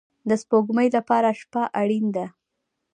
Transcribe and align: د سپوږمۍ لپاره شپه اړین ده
د 0.29 0.31
سپوږمۍ 0.41 0.87
لپاره 0.97 1.27
شپه 1.39 1.63
اړین 1.81 2.05
ده 2.15 2.25